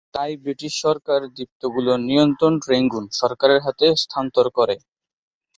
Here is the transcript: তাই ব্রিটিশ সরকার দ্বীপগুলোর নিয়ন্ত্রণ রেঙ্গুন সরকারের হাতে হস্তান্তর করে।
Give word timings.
তাই 0.13 0.31
ব্রিটিশ 0.43 0.73
সরকার 0.85 1.19
দ্বীপগুলোর 1.35 1.99
নিয়ন্ত্রণ 2.09 2.53
রেঙ্গুন 2.69 3.05
সরকারের 3.19 3.59
হাতে 3.65 3.85
হস্তান্তর 3.91 4.45
করে। 4.57 4.75